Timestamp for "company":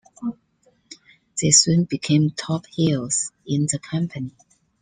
3.77-4.31